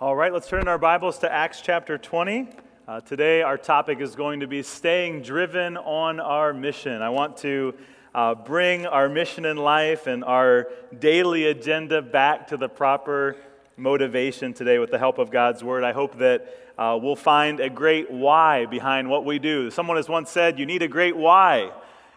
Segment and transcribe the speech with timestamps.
[0.00, 2.48] All right, let's turn in our Bibles to Acts chapter 20.
[2.86, 7.02] Uh, today, our topic is going to be staying driven on our mission.
[7.02, 7.74] I want to
[8.14, 13.34] uh, bring our mission in life and our daily agenda back to the proper
[13.76, 15.82] motivation today with the help of God's Word.
[15.82, 16.46] I hope that
[16.78, 19.68] uh, we'll find a great why behind what we do.
[19.68, 21.72] Someone has once said, You need a great why.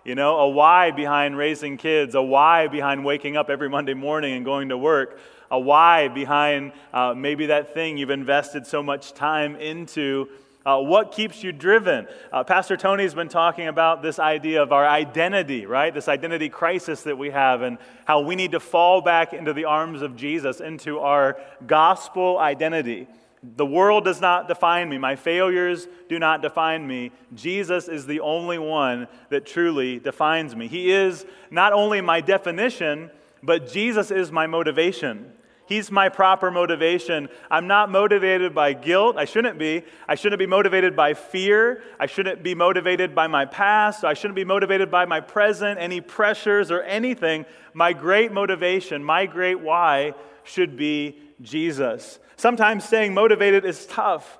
[0.05, 4.33] You know, a why behind raising kids, a why behind waking up every Monday morning
[4.33, 5.19] and going to work
[5.51, 10.27] a why behind uh, maybe that thing you've invested so much time into.
[10.63, 12.07] Uh, what keeps you driven?
[12.31, 15.91] Uh, Pastor Tony's been talking about this idea of our identity, right?
[15.91, 19.65] This identity crisis that we have, and how we need to fall back into the
[19.65, 23.07] arms of Jesus, into our gospel identity.
[23.43, 24.99] The world does not define me.
[24.99, 27.11] My failures do not define me.
[27.33, 30.67] Jesus is the only one that truly defines me.
[30.67, 33.09] He is not only my definition,
[33.41, 35.33] but Jesus is my motivation.
[35.71, 37.29] He's my proper motivation.
[37.49, 39.15] I'm not motivated by guilt.
[39.15, 39.83] I shouldn't be.
[40.05, 41.81] I shouldn't be motivated by fear.
[41.97, 44.03] I shouldn't be motivated by my past.
[44.03, 47.45] I shouldn't be motivated by my present, any pressures or anything.
[47.73, 52.19] My great motivation, my great why should be Jesus.
[52.35, 54.39] Sometimes staying motivated is tough.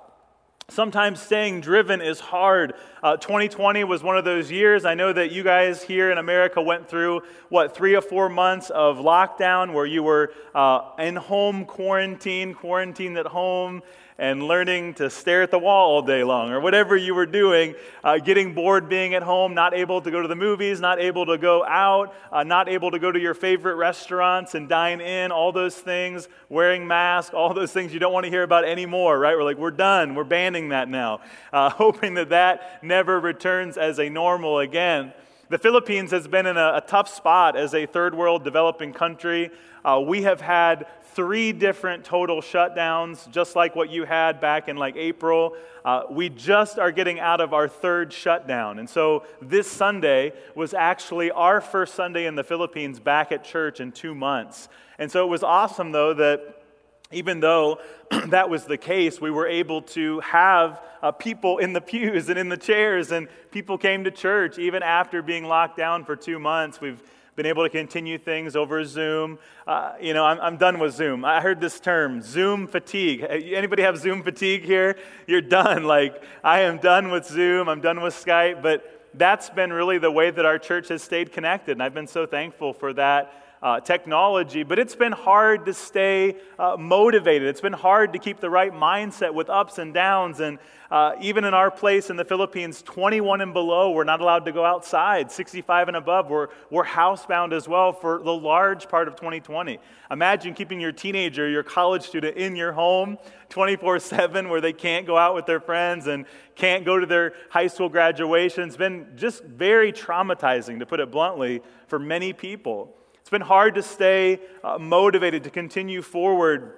[0.68, 2.74] Sometimes staying driven is hard.
[3.02, 4.84] Uh, 2020 was one of those years.
[4.84, 8.70] I know that you guys here in America went through, what, three or four months
[8.70, 13.82] of lockdown where you were uh, in home quarantine, quarantined at home,
[14.18, 17.74] and learning to stare at the wall all day long, or whatever you were doing,
[18.04, 21.26] uh, getting bored being at home, not able to go to the movies, not able
[21.26, 25.32] to go out, uh, not able to go to your favorite restaurants and dine in,
[25.32, 29.18] all those things, wearing masks, all those things you don't want to hear about anymore,
[29.18, 29.36] right?
[29.36, 31.20] We're like, we're done, we're banning that now,
[31.52, 35.12] uh, hoping that that never returns as a normal again.
[35.52, 39.50] The Philippines has been in a, a, tough spot as a third world developing country.
[39.84, 44.76] Uh, we have had three different total shutdowns, just like what you had back in
[44.76, 45.56] like April.
[45.84, 48.78] Uh, we just are getting out of our third shutdown.
[48.78, 53.80] And so this Sunday was actually our first Sunday in the Philippines back at church
[53.80, 54.68] in two months.
[54.98, 56.62] And so it was awesome, though, that
[57.10, 57.80] even though
[58.28, 62.38] that was the case, we were able to have uh, people in the pews and
[62.38, 66.38] in the chairs, and people came to church even after being locked down for two
[66.38, 66.80] months.
[66.80, 67.02] We've
[67.34, 69.38] been able to continue things over Zoom.
[69.66, 71.24] Uh, you know, I'm, I'm done with Zoom.
[71.24, 73.24] I heard this term, Zoom fatigue.
[73.28, 74.98] Anybody have Zoom fatigue here?
[75.26, 75.84] You're done.
[75.84, 77.68] Like, I am done with Zoom.
[77.68, 78.62] I'm done with Skype.
[78.62, 81.72] But that's been really the way that our church has stayed connected.
[81.72, 86.36] And I've been so thankful for that uh, technology, but it's been hard to stay
[86.58, 87.46] uh, motivated.
[87.46, 90.40] It's been hard to keep the right mindset with ups and downs.
[90.40, 90.58] And
[90.90, 94.52] uh, even in our place in the Philippines, 21 and below, we're not allowed to
[94.52, 95.30] go outside.
[95.30, 99.78] 65 and above, we're, we're housebound as well for the large part of 2020.
[100.10, 103.16] Imagine keeping your teenager, your college student in your home
[103.48, 107.34] 24 7 where they can't go out with their friends and can't go to their
[107.48, 108.64] high school graduation.
[108.64, 112.96] It's been just very traumatizing, to put it bluntly, for many people.
[113.22, 116.74] It's been hard to stay uh, motivated to continue forward.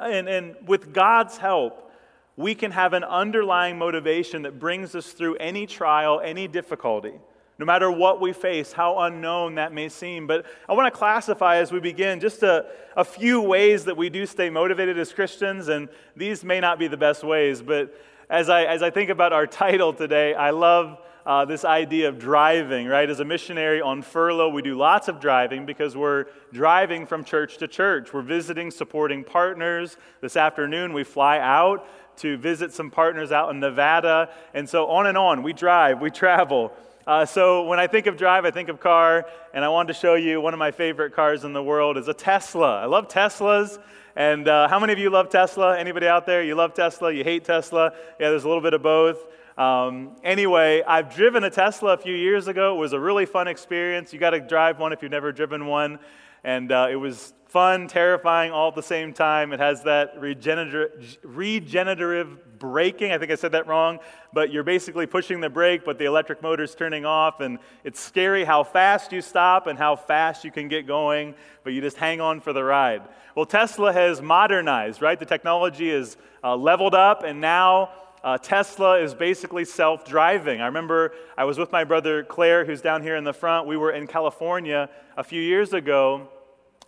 [0.00, 1.90] And, and with God's help,
[2.36, 7.14] we can have an underlying motivation that brings us through any trial, any difficulty,
[7.58, 10.28] no matter what we face, how unknown that may seem.
[10.28, 12.66] But I want to classify as we begin just a,
[12.96, 16.86] a few ways that we do stay motivated as Christians, and these may not be
[16.86, 17.92] the best ways, but
[18.30, 22.18] as I, as I think about our title today, I love uh, this idea of
[22.18, 23.08] driving, right?
[23.08, 27.58] As a missionary on furlough, we do lots of driving because we're driving from church
[27.58, 28.12] to church.
[28.12, 29.96] We're visiting, supporting partners.
[30.20, 31.86] This afternoon, we fly out
[32.18, 34.30] to visit some partners out in Nevada.
[34.52, 35.42] And so on and on.
[35.42, 36.72] We drive, we travel.
[37.06, 39.98] Uh, so when I think of drive, I think of car, and I wanted to
[39.98, 42.80] show you one of my favorite cars in the world is a Tesla.
[42.80, 43.78] I love Teslas.
[44.14, 45.78] And uh, how many of you love Tesla?
[45.78, 46.42] Anybody out there?
[46.42, 47.10] You love Tesla?
[47.12, 47.92] You hate Tesla?
[48.20, 49.24] Yeah, there's a little bit of both.
[49.58, 52.74] Um, anyway, I've driven a Tesla a few years ago.
[52.74, 54.12] It was a really fun experience.
[54.12, 55.98] You got to drive one if you've never driven one.
[56.44, 59.52] And uh, it was fun, terrifying all at the same time.
[59.52, 63.12] It has that regenerative, regenerative braking.
[63.12, 63.98] I think I said that wrong.
[64.32, 67.40] But you're basically pushing the brake, but the electric motor's turning off.
[67.40, 71.74] And it's scary how fast you stop and how fast you can get going, but
[71.74, 73.02] you just hang on for the ride.
[73.36, 75.18] Well, Tesla has modernized, right?
[75.18, 77.90] The technology is uh, leveled up, and now
[78.24, 80.60] uh, Tesla is basically self driving.
[80.60, 83.66] I remember I was with my brother Claire, who's down here in the front.
[83.66, 86.28] We were in California a few years ago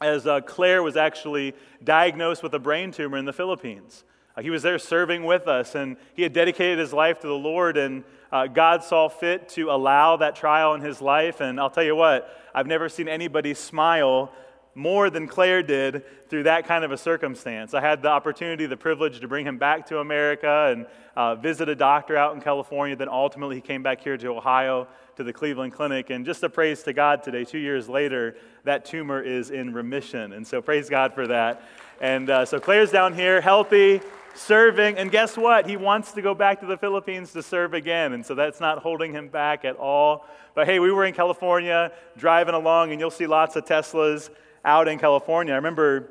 [0.01, 4.05] as uh, Claire was actually diagnosed with a brain tumor in the Philippines.
[4.37, 7.33] Uh, he was there serving with us, and he had dedicated his life to the
[7.33, 11.41] Lord, and uh, God saw fit to allow that trial in his life.
[11.41, 14.33] And I'll tell you what, I've never seen anybody smile
[14.75, 17.75] more than Claire did through that kind of a circumstance.
[17.75, 20.87] I had the opportunity, the privilege to bring him back to America and
[21.17, 22.97] uh, visit a doctor out in California.
[22.97, 26.11] Then ultimately, he came back here to Ohio to the Cleveland Clinic.
[26.11, 30.33] And just a praise to God today, two years later, that tumor is in remission.
[30.33, 31.63] And so praise God for that.
[32.01, 34.01] And uh, so Claire's down here, healthy,
[34.35, 34.99] serving.
[34.99, 35.69] And guess what?
[35.69, 38.13] He wants to go back to the Philippines to serve again.
[38.13, 40.27] And so that's not holding him back at all.
[40.55, 44.31] But hey, we were in California driving along, and you'll see lots of Teslas
[44.65, 45.53] out in California.
[45.53, 46.09] I remember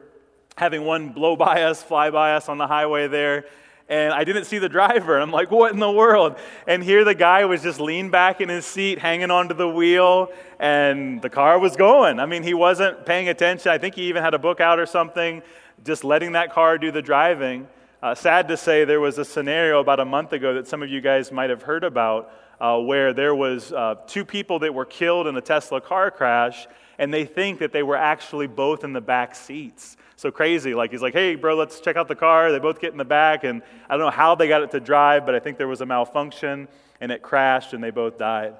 [0.56, 3.46] having one blow by us, fly by us on the highway there,
[3.90, 5.20] and I didn't see the driver.
[5.20, 6.38] I'm like, what in the world?
[6.68, 10.32] And here the guy was just leaned back in his seat, hanging onto the wheel,
[10.60, 12.20] and the car was going.
[12.20, 13.72] I mean, he wasn't paying attention.
[13.72, 15.42] I think he even had a book out or something,
[15.84, 17.68] just letting that car do the driving.
[18.02, 20.90] Uh, sad to say, there was a scenario about a month ago that some of
[20.90, 24.86] you guys might have heard about uh, where there was uh, two people that were
[24.86, 26.68] killed in a Tesla car crash,
[26.98, 29.98] and they think that they were actually both in the back seats.
[30.16, 30.74] So crazy.
[30.74, 32.52] Like, he's like, hey, bro, let's check out the car.
[32.52, 34.80] They both get in the back, and I don't know how they got it to
[34.80, 36.68] drive, but I think there was a malfunction,
[37.02, 38.56] and it crashed, and they both died.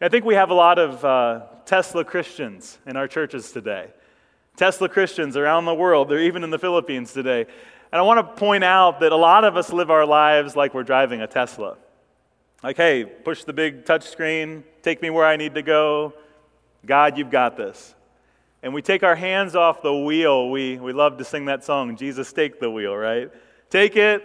[0.00, 3.88] I think we have a lot of uh, Tesla Christians in our churches today.
[4.56, 7.42] Tesla Christians around the world, they're even in the Philippines today.
[7.92, 10.74] And I want to point out that a lot of us live our lives like
[10.74, 11.76] we're driving a Tesla.
[12.62, 16.14] Like, hey, push the big touch screen, take me where I need to go,
[16.84, 17.94] God, you've got this.
[18.62, 20.50] And we take our hands off the wheel.
[20.50, 23.30] We, we love to sing that song, Jesus, take the wheel, right?
[23.70, 24.24] Take it.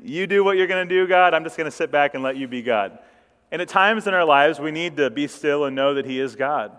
[0.00, 1.34] You do what you're going to do, God.
[1.34, 2.98] I'm just going to sit back and let you be God.
[3.50, 6.18] And at times in our lives, we need to be still and know that He
[6.18, 6.72] is God.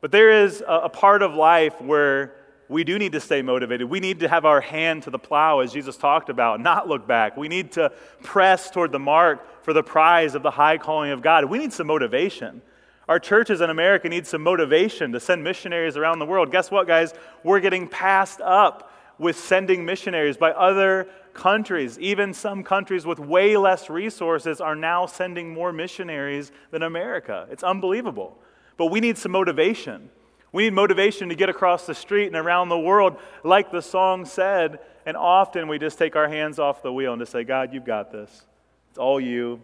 [0.00, 2.34] But there is a, a part of life where
[2.68, 3.88] we do need to stay motivated.
[3.88, 7.06] We need to have our hand to the plow, as Jesus talked about, not look
[7.06, 7.36] back.
[7.36, 7.92] We need to
[8.22, 11.44] press toward the mark for the prize of the high calling of God.
[11.44, 12.62] We need some motivation.
[13.08, 16.50] Our churches in America need some motivation to send missionaries around the world.
[16.50, 17.14] Guess what, guys?
[17.44, 21.98] We're getting passed up with sending missionaries by other countries.
[22.00, 27.46] Even some countries with way less resources are now sending more missionaries than America.
[27.50, 28.38] It's unbelievable.
[28.76, 30.10] But we need some motivation.
[30.52, 34.24] We need motivation to get across the street and around the world, like the song
[34.24, 34.80] said.
[35.04, 37.84] And often we just take our hands off the wheel and just say, God, you've
[37.84, 38.46] got this.
[38.90, 39.60] It's all you.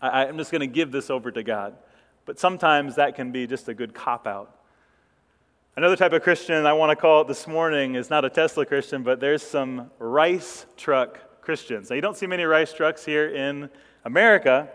[0.00, 1.74] I, am just going to give this over to God.
[2.24, 4.56] But sometimes that can be just a good cop out.
[5.74, 8.66] Another type of Christian I want to call it this morning is not a Tesla
[8.66, 11.90] Christian, but there's some rice truck Christians.
[11.90, 13.70] Now, you don't see many rice trucks here in
[14.04, 14.68] America,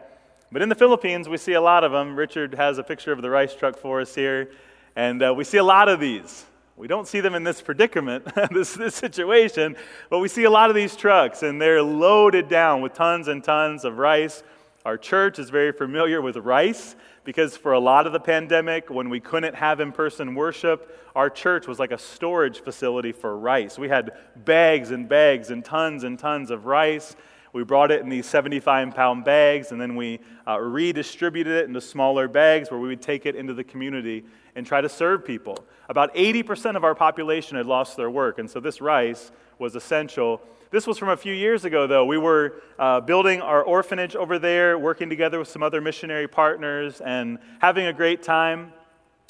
[0.51, 2.15] but in the Philippines, we see a lot of them.
[2.15, 4.49] Richard has a picture of the rice truck for us here,
[4.95, 6.45] and uh, we see a lot of these.
[6.75, 9.75] We don't see them in this predicament, this, this situation,
[10.09, 13.43] but we see a lot of these trucks, and they're loaded down with tons and
[13.43, 14.43] tons of rice.
[14.87, 16.95] Our church is very familiar with rice
[17.25, 21.29] because for a lot of the pandemic, when we couldn't have in person worship, our
[21.29, 23.77] church was like a storage facility for rice.
[23.77, 24.11] We had
[24.45, 27.17] bags and bags and tons and tons of rice.
[27.51, 31.81] We brought it in these 75 pound bags, and then we uh, redistributed it into
[31.81, 34.23] smaller bags where we would take it into the community
[34.55, 35.65] and try to serve people.
[35.89, 40.41] About 80% of our population had lost their work, and so this rice was essential
[40.69, 42.05] this was from a few years ago, though.
[42.05, 46.99] We were uh, building our orphanage over there, working together with some other missionary partners,
[46.99, 48.73] and having a great time.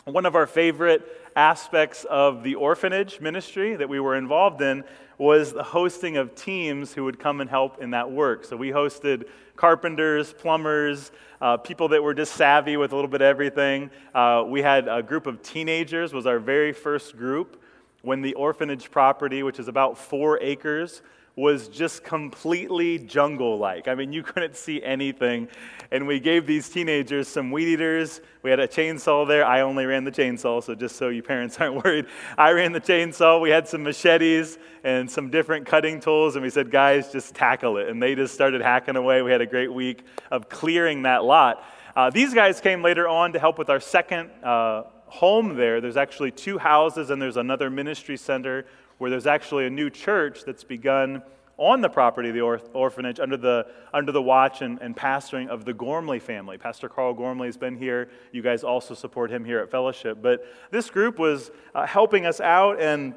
[0.05, 1.05] One of our favorite
[1.35, 4.83] aspects of the orphanage ministry that we were involved in
[5.19, 8.43] was the hosting of teams who would come and help in that work.
[8.43, 9.25] So we hosted
[9.55, 13.91] carpenters, plumbers, uh, people that were just savvy with a little bit of everything.
[14.15, 17.61] Uh, we had a group of teenagers was our very first group
[18.01, 21.01] when the orphanage property, which is about four acres,
[21.37, 23.87] was just completely jungle like.
[23.87, 25.47] I mean, you couldn't see anything.
[25.91, 28.21] And we gave these teenagers some weed eaters.
[28.41, 29.45] We had a chainsaw there.
[29.45, 32.07] I only ran the chainsaw, so just so you parents aren't worried,
[32.39, 33.39] I ran the chainsaw.
[33.39, 37.77] We had some machetes and some different cutting tools, and we said, guys, just tackle
[37.77, 37.87] it.
[37.87, 39.21] And they just started hacking away.
[39.21, 41.63] We had a great week of clearing that lot.
[41.95, 45.81] Uh, these guys came later on to help with our second uh, home there.
[45.81, 48.65] There's actually two houses, and there's another ministry center
[48.97, 51.21] where there's actually a new church that's begun
[51.57, 55.47] on the property of the or- orphanage under the, under the watch and, and pastoring
[55.47, 56.57] of the Gormley family.
[56.57, 58.09] Pastor Carl Gormley has been here.
[58.31, 60.19] You guys also support him here at Fellowship.
[60.21, 63.15] But this group was uh, helping us out, and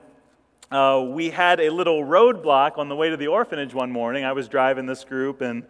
[0.71, 4.25] uh, we had a little roadblock on the way to the orphanage one morning.
[4.25, 5.65] I was driving this group, and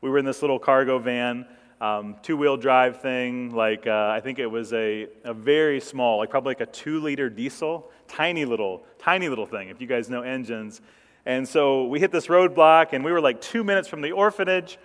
[0.00, 1.46] we were in this little cargo van.
[1.80, 6.18] Um, two wheel drive thing, like uh, I think it was a, a very small,
[6.18, 10.08] like probably like a two liter diesel tiny little, tiny little thing, if you guys
[10.08, 10.80] know engines.
[11.24, 14.78] And so we hit this roadblock, and we were like two minutes from the orphanage.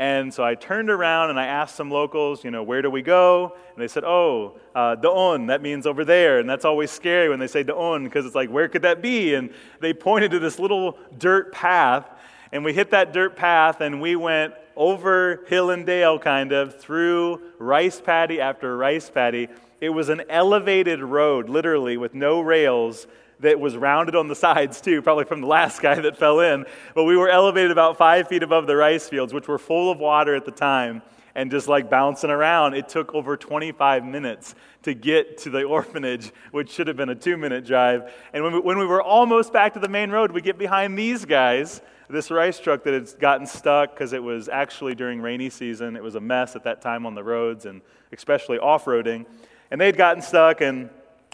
[0.00, 3.02] And so I turned around and I asked some locals, you know, where do we
[3.02, 3.54] go?
[3.74, 6.38] And they said, oh, uh, Daon, that means over there.
[6.38, 9.34] And that's always scary when they say Daon because it's like, where could that be?
[9.34, 12.08] And they pointed to this little dirt path.
[12.50, 16.80] And we hit that dirt path and we went over hill and dale, kind of,
[16.80, 19.48] through rice paddy after rice paddy.
[19.80, 23.06] It was an elevated road, literally, with no rails
[23.40, 26.66] that was rounded on the sides too, probably from the last guy that fell in.
[26.94, 29.98] But we were elevated about five feet above the rice fields, which were full of
[29.98, 31.02] water at the time,
[31.34, 32.74] and just like bouncing around.
[32.74, 37.14] It took over 25 minutes to get to the orphanage, which should have been a
[37.14, 38.12] two minute drive.
[38.32, 40.98] And when we, when we were almost back to the main road, we get behind
[40.98, 41.80] these guys.
[42.10, 45.94] This rice truck that had gotten stuck because it was actually during rainy season.
[45.94, 47.82] It was a mess at that time on the roads and
[48.12, 49.26] especially off roading.
[49.70, 50.90] And they'd gotten stuck, and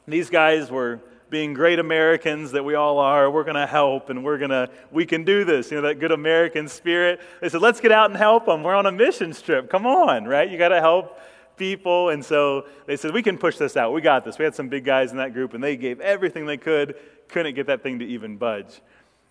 [0.06, 4.24] these guys were being great Americans that we all are, we're going to help and
[4.24, 5.70] we're going to, we can do this.
[5.70, 7.20] You know, that good American spirit.
[7.40, 8.62] They said, let's get out and help them.
[8.62, 9.68] We're on a mission trip.
[9.68, 10.48] Come on, right?
[10.48, 11.18] You got to help
[11.56, 12.10] people.
[12.10, 13.92] And so they said, we can push this out.
[13.92, 14.38] We got this.
[14.38, 16.94] We had some big guys in that group and they gave everything they could,
[17.28, 18.80] couldn't get that thing to even budge.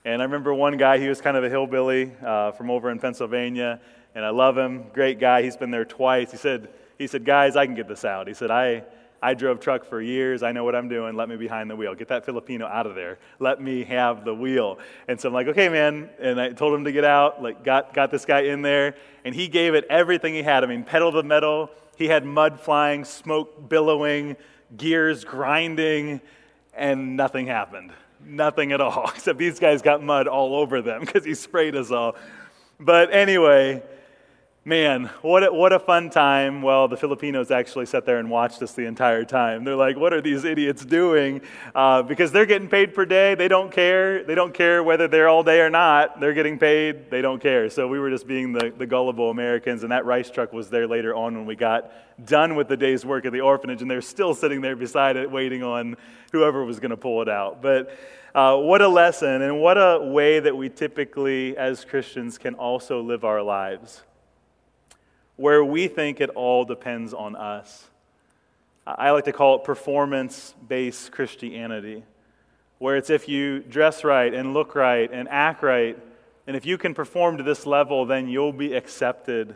[0.03, 2.99] And I remember one guy, he was kind of a hillbilly uh, from over in
[2.99, 3.79] Pennsylvania,
[4.13, 4.83] and I love him.
[4.93, 5.41] Great guy.
[5.41, 6.29] He's been there twice.
[6.29, 6.69] He said,
[6.99, 8.27] he said, guys, I can get this out.
[8.27, 8.83] He said, I,
[9.21, 10.43] I drove truck for years.
[10.43, 11.15] I know what I'm doing.
[11.15, 11.95] Let me behind the wheel.
[11.95, 13.17] Get that Filipino out of there.
[13.39, 14.79] Let me have the wheel.
[15.07, 16.09] And so I'm like, okay, man.
[16.19, 17.41] And I told him to get out.
[17.41, 20.63] Like, got got this guy in there, and he gave it everything he had.
[20.63, 21.71] I mean, pedal to the metal.
[21.95, 24.35] He had mud flying, smoke billowing,
[24.75, 26.21] gears grinding,
[26.73, 27.93] and nothing happened.
[28.23, 29.09] Nothing at all.
[29.15, 32.15] Except these guys got mud all over them because he sprayed us all.
[32.79, 33.81] But anyway,
[34.67, 36.63] Man, what a, what a fun time.
[36.63, 39.63] Well, the Filipinos actually sat there and watched us the entire time.
[39.63, 41.41] They're like, what are these idiots doing?
[41.75, 43.35] Uh, because they're getting paid per day.
[43.35, 44.23] They don't care.
[44.23, 46.19] They don't care whether they're all day or not.
[46.19, 47.11] They're getting paid.
[47.11, 47.69] They don't care.
[47.69, 49.83] So we were just being the, the gullible Americans.
[49.83, 51.91] And that rice truck was there later on when we got
[52.25, 53.83] done with the day's work at the orphanage.
[53.83, 55.95] And they're still sitting there beside it, waiting on
[56.31, 57.61] whoever was going to pull it out.
[57.61, 57.95] But
[58.33, 62.99] uh, what a lesson, and what a way that we typically, as Christians, can also
[63.03, 64.01] live our lives
[65.37, 67.89] where we think it all depends on us.
[68.87, 72.03] I like to call it performance based Christianity,
[72.77, 75.97] where it's if you dress right and look right and act right,
[76.45, 79.55] and if you can perform to this level, then you'll be accepted.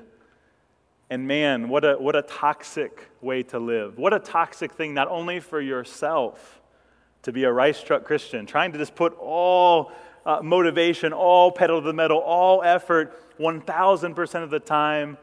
[1.12, 3.98] And man, what a, what a toxic way to live.
[3.98, 6.60] What a toxic thing, not only for yourself
[7.22, 9.92] to be a rice truck Christian, trying to just put all
[10.26, 15.18] uh, motivation, all pedal to the metal, all effort 1,000% of the time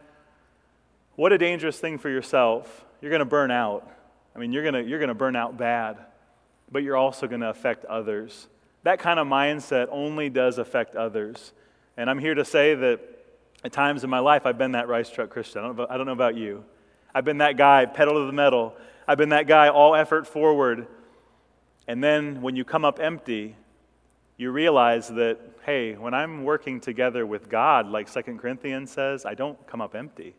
[1.16, 2.84] what a dangerous thing for yourself.
[3.00, 3.90] You're going to burn out.
[4.34, 5.96] I mean, you're going to, you're going to burn out bad,
[6.70, 8.48] but you're also going to affect others.
[8.82, 11.52] That kind of mindset only does affect others.
[11.96, 13.00] And I'm here to say that
[13.64, 15.64] at times in my life, I've been that rice truck Christian.
[15.64, 16.64] I don't, I don't know about you.
[17.14, 18.76] I've been that guy, pedal to the metal.
[19.08, 20.86] I've been that guy, all effort forward.
[21.88, 23.56] And then when you come up empty,
[24.36, 29.32] you realize that, hey, when I'm working together with God, like 2 Corinthians says, I
[29.32, 30.34] don't come up empty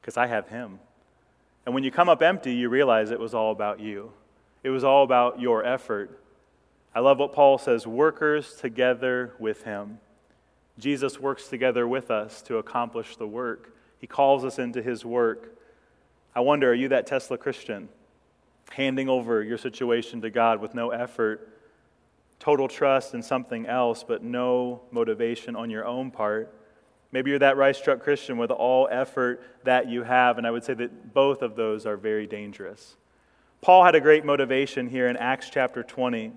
[0.00, 0.78] because I have Him.
[1.66, 4.12] And when you come up empty, you realize it was all about you,
[4.62, 6.20] it was all about your effort.
[6.94, 9.98] I love what Paul says workers together with Him.
[10.78, 13.74] Jesus works together with us to accomplish the work.
[13.98, 15.56] He calls us into His work.
[16.34, 17.88] I wonder, are you that Tesla Christian?
[18.70, 21.48] Handing over your situation to God with no effort,
[22.38, 26.54] total trust in something else, but no motivation on your own part.
[27.10, 30.64] Maybe you're that rice truck Christian with all effort that you have, and I would
[30.64, 32.96] say that both of those are very dangerous.
[33.60, 36.32] Paul had a great motivation here in Acts chapter 20.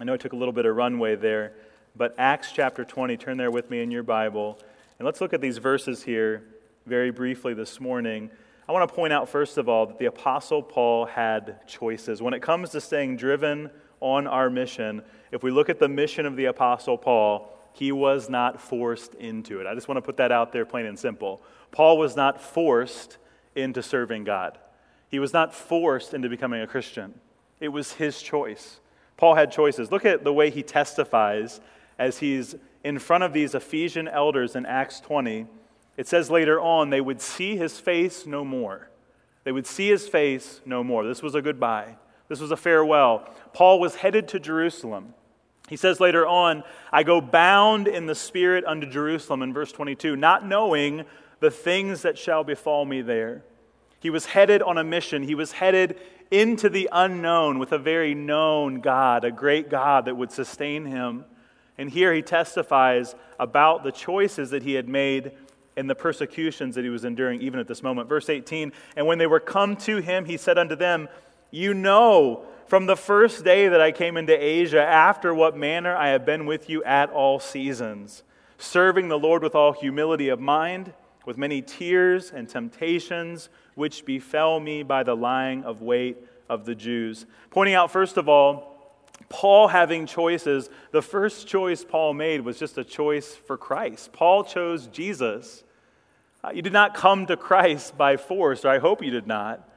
[0.00, 1.52] I know I took a little bit of runway there,
[1.94, 4.58] but Acts chapter 20, turn there with me in your Bible,
[4.98, 6.42] and let's look at these verses here
[6.86, 8.30] very briefly this morning.
[8.68, 12.22] I want to point out, first of all, that the Apostle Paul had choices.
[12.22, 13.70] When it comes to staying driven
[14.00, 18.28] on our mission, if we look at the mission of the Apostle Paul, he was
[18.28, 19.66] not forced into it.
[19.66, 21.42] I just want to put that out there plain and simple.
[21.70, 23.18] Paul was not forced
[23.54, 24.58] into serving God,
[25.08, 27.14] he was not forced into becoming a Christian.
[27.60, 28.80] It was his choice.
[29.16, 29.92] Paul had choices.
[29.92, 31.60] Look at the way he testifies
[31.96, 35.46] as he's in front of these Ephesian elders in Acts 20.
[35.96, 38.88] It says later on, they would see his face no more.
[39.44, 41.04] They would see his face no more.
[41.06, 41.96] This was a goodbye.
[42.28, 43.28] This was a farewell.
[43.52, 45.14] Paul was headed to Jerusalem.
[45.72, 50.16] He says later on, I go bound in the Spirit unto Jerusalem in verse 22,
[50.16, 51.06] not knowing
[51.40, 53.42] the things that shall befall me there.
[53.98, 55.22] He was headed on a mission.
[55.22, 55.98] He was headed
[56.30, 61.24] into the unknown with a very known God, a great God that would sustain him.
[61.78, 65.32] And here he testifies about the choices that he had made
[65.78, 68.10] and the persecutions that he was enduring even at this moment.
[68.10, 71.08] Verse 18 And when they were come to him, he said unto them,
[71.50, 76.08] You know from the first day that I came into Asia, after what manner I
[76.08, 78.22] have been with you at all seasons,
[78.56, 80.94] serving the Lord with all humility of mind,
[81.26, 86.16] with many tears and temptations, which befell me by the lying of wait
[86.48, 87.26] of the Jews.
[87.50, 88.96] Pointing out, first of all,
[89.28, 94.14] Paul having choices, the first choice Paul made was just a choice for Christ.
[94.14, 95.62] Paul chose Jesus.
[96.42, 99.68] Uh, you did not come to Christ by force, or I hope you did not.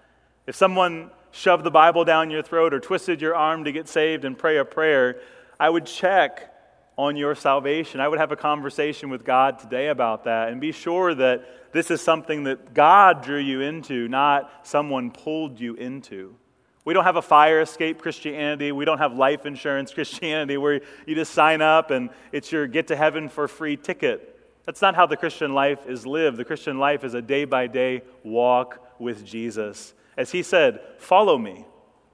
[0.47, 4.23] If someone shoved the Bible down your throat or twisted your arm to get saved
[4.23, 5.19] and pray a prayer,
[5.59, 6.53] I would check
[6.97, 7.99] on your salvation.
[7.99, 11.91] I would have a conversation with God today about that and be sure that this
[11.91, 16.37] is something that God drew you into, not someone pulled you into.
[16.85, 18.71] We don't have a fire escape Christianity.
[18.71, 22.87] We don't have life insurance Christianity where you just sign up and it's your get
[22.87, 24.31] to heaven for free ticket.
[24.65, 26.37] That's not how the Christian life is lived.
[26.37, 29.93] The Christian life is a day by day walk with Jesus.
[30.17, 31.65] As he said, Follow me.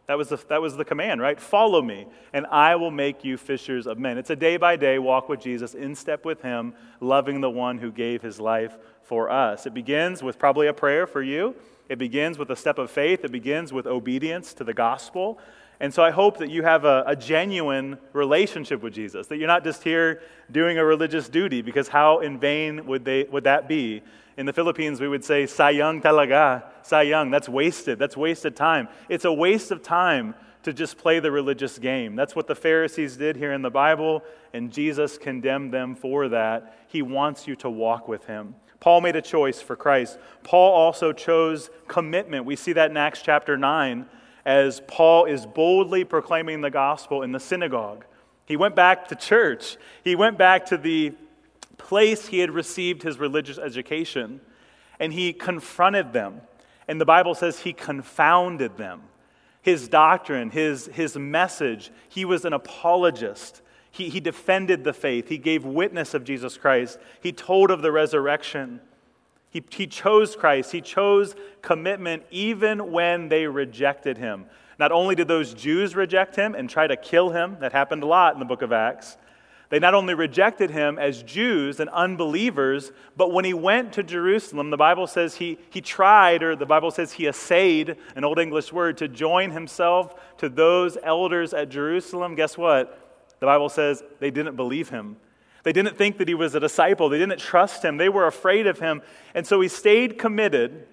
[0.07, 1.39] That was, the, that was the command, right?
[1.39, 4.17] Follow me, and I will make you fishers of men.
[4.17, 7.77] It's a day by day walk with Jesus, in step with him, loving the one
[7.77, 9.65] who gave his life for us.
[9.65, 11.55] It begins with probably a prayer for you.
[11.87, 15.39] It begins with a step of faith, it begins with obedience to the gospel.
[15.79, 19.47] And so I hope that you have a, a, genuine relationship with Jesus, that you're
[19.47, 23.67] not just here doing a religious duty, because how in vain would, they, would that
[23.67, 24.03] be?
[24.41, 28.87] In the Philippines, we would say, sayang talaga, sayang, that's wasted, that's wasted time.
[29.07, 30.33] It's a waste of time
[30.63, 32.15] to just play the religious game.
[32.15, 36.75] That's what the Pharisees did here in the Bible, and Jesus condemned them for that.
[36.87, 38.55] He wants you to walk with him.
[38.79, 40.17] Paul made a choice for Christ.
[40.41, 42.45] Paul also chose commitment.
[42.45, 44.07] We see that in Acts chapter 9
[44.43, 48.05] as Paul is boldly proclaiming the gospel in the synagogue.
[48.45, 51.13] He went back to church, he went back to the
[51.77, 54.41] place he had received his religious education,
[54.99, 56.41] and he confronted them.
[56.87, 59.03] And the Bible says he confounded them.
[59.61, 63.61] His doctrine, his, his message, he was an apologist.
[63.91, 65.27] He, he defended the faith.
[65.27, 66.97] He gave witness of Jesus Christ.
[67.21, 68.81] He told of the resurrection.
[69.49, 70.71] He, he chose Christ.
[70.71, 74.45] He chose commitment even when they rejected him.
[74.79, 78.07] Not only did those Jews reject him and try to kill him, that happened a
[78.07, 79.17] lot in the book of Acts,
[79.71, 84.69] they not only rejected him as Jews and unbelievers, but when he went to Jerusalem,
[84.69, 88.73] the Bible says he, he tried, or the Bible says he essayed, an Old English
[88.73, 92.35] word, to join himself to those elders at Jerusalem.
[92.35, 92.99] Guess what?
[93.39, 95.15] The Bible says they didn't believe him.
[95.63, 97.07] They didn't think that he was a disciple.
[97.07, 97.95] They didn't trust him.
[97.95, 99.01] They were afraid of him.
[99.33, 100.85] And so he stayed committed.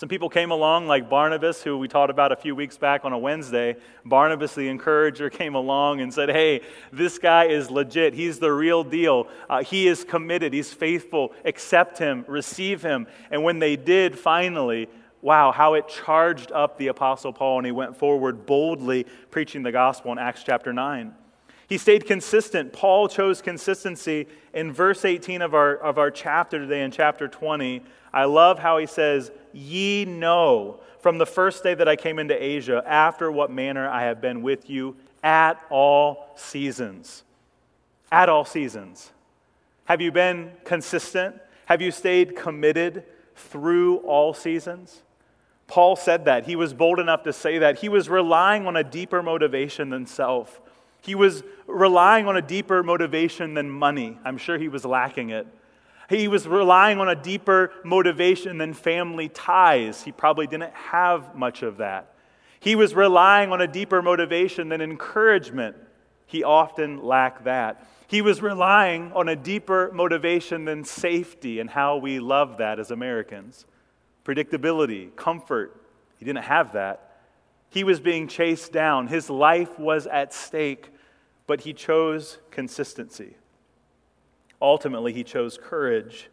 [0.00, 3.12] Some people came along, like Barnabas, who we taught about a few weeks back on
[3.12, 3.76] a Wednesday.
[4.02, 8.14] Barnabas, the encourager, came along and said, Hey, this guy is legit.
[8.14, 9.28] He's the real deal.
[9.50, 10.54] Uh, he is committed.
[10.54, 11.34] He's faithful.
[11.44, 12.24] Accept him.
[12.28, 13.08] Receive him.
[13.30, 14.88] And when they did, finally,
[15.20, 19.70] wow, how it charged up the Apostle Paul, and he went forward boldly preaching the
[19.70, 21.14] gospel in Acts chapter 9.
[21.68, 22.72] He stayed consistent.
[22.72, 27.82] Paul chose consistency in verse 18 of our, of our chapter today, in chapter 20.
[28.12, 32.40] I love how he says, Ye know from the first day that I came into
[32.40, 37.24] Asia, after what manner I have been with you at all seasons.
[38.12, 39.12] At all seasons.
[39.86, 41.36] Have you been consistent?
[41.66, 45.02] Have you stayed committed through all seasons?
[45.66, 46.46] Paul said that.
[46.46, 47.78] He was bold enough to say that.
[47.78, 50.60] He was relying on a deeper motivation than self.
[51.00, 54.18] He was relying on a deeper motivation than money.
[54.24, 55.46] I'm sure he was lacking it.
[56.10, 60.02] He was relying on a deeper motivation than family ties.
[60.02, 62.14] He probably didn't have much of that.
[62.58, 65.76] He was relying on a deeper motivation than encouragement.
[66.26, 67.86] He often lacked that.
[68.08, 72.90] He was relying on a deeper motivation than safety and how we love that as
[72.90, 73.64] Americans.
[74.24, 75.80] Predictability, comfort.
[76.18, 77.20] He didn't have that.
[77.68, 79.06] He was being chased down.
[79.06, 80.90] His life was at stake,
[81.46, 83.36] but he chose consistency.
[84.62, 86.28] Ultimately, he chose courage,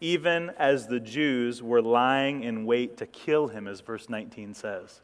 [0.00, 5.00] even as the Jews were lying in wait to kill him, as verse 19 says.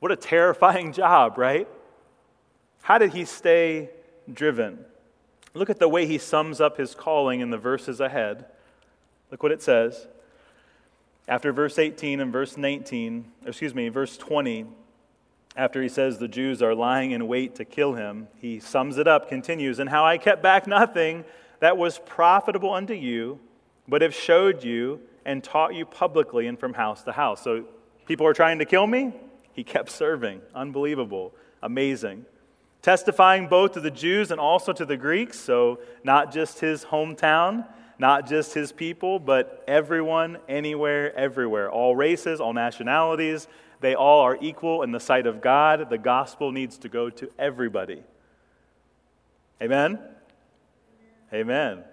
[0.00, 1.68] What a terrifying job, right?
[2.82, 3.90] How did he stay
[4.32, 4.84] driven?
[5.54, 8.46] Look at the way he sums up his calling in the verses ahead.
[9.30, 10.08] Look what it says.
[11.26, 14.66] After verse 18 and verse 19, excuse me, verse 20,
[15.56, 19.08] after he says the Jews are lying in wait to kill him, he sums it
[19.08, 21.24] up, continues, And how I kept back nothing
[21.60, 23.40] that was profitable unto you,
[23.86, 27.42] but have showed you and taught you publicly and from house to house.
[27.42, 27.64] So
[28.06, 29.12] people are trying to kill me.
[29.52, 30.40] He kept serving.
[30.54, 31.34] Unbelievable.
[31.62, 32.24] Amazing.
[32.80, 37.66] Testifying both to the Jews and also to the Greeks, so not just his hometown,
[37.98, 41.70] not just his people, but everyone, anywhere, everywhere.
[41.70, 43.48] All races, all nationalities,
[43.80, 45.90] they all are equal in the sight of God.
[45.90, 48.02] The gospel needs to go to everybody.
[49.60, 49.98] Amen?
[51.32, 51.84] Amen.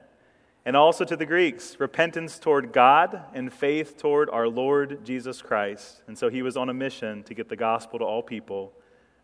[0.65, 6.02] And also to the Greeks, repentance toward God and faith toward our Lord Jesus Christ.
[6.08, 8.74] And so he was on a mission to get the gospel to all people.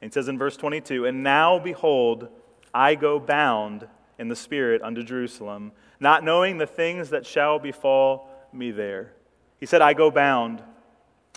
[0.02, 2.28] And it says in verse 22 And now, behold,
[2.74, 3.88] I go bound
[4.20, 9.14] in the Spirit unto Jerusalem, not knowing the things that shall befall me there.
[9.60, 10.62] He said, I go bound,